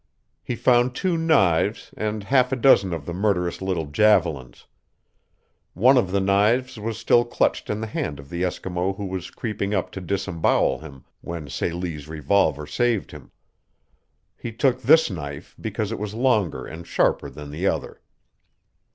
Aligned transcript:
He 0.41 0.55
found 0.55 0.95
two 0.95 1.15
knives 1.15 1.93
and 1.95 2.23
half 2.23 2.51
a 2.51 2.55
dozen 2.55 2.91
of 2.91 3.05
the 3.05 3.13
murderous 3.13 3.61
little 3.61 3.85
javelins. 3.85 4.65
One 5.75 5.95
of 5.95 6.09
the 6.11 6.19
knives 6.19 6.79
was 6.79 6.97
still 6.97 7.23
clutched 7.23 7.69
in 7.69 7.81
the 7.81 7.85
hand 7.85 8.19
of 8.19 8.27
the 8.27 8.41
Eskimo 8.41 8.95
who 8.97 9.05
was 9.05 9.29
creeping 9.29 9.75
up 9.75 9.91
to 9.91 10.01
disembowel 10.01 10.79
him 10.79 11.03
when 11.21 11.49
Celie's 11.49 12.07
revolver 12.07 12.65
saved 12.65 13.11
him. 13.11 13.29
He 14.35 14.51
took 14.51 14.81
this 14.81 15.11
knife 15.11 15.55
because 15.61 15.91
it 15.91 15.99
was 15.99 16.15
longer 16.15 16.65
and 16.65 16.87
sharper 16.87 17.29
than 17.29 17.51
the 17.51 17.67
other. 17.67 18.01